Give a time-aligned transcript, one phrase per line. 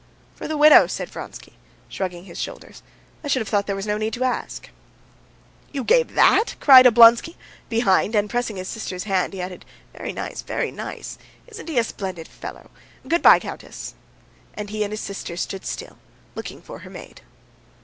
[0.33, 1.57] "For the widow," said Vronsky,
[1.87, 2.81] shrugging his shoulders.
[3.23, 4.67] "I should have thought there was no need to ask."
[5.71, 7.35] "You gave that?" cried Oblonsky,
[7.69, 9.63] behind, and, pressing his sister's hand, he added:
[9.95, 11.19] "Very nice, very nice!
[11.45, 12.71] Isn't he a splendid fellow?
[13.07, 13.93] Good bye, countess."
[14.55, 15.99] And he and his sister stood still,
[16.33, 17.21] looking for her maid.